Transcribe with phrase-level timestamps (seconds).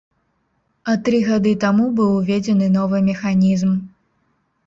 [0.93, 3.71] А тры гады таму быў уведзены новы механізм.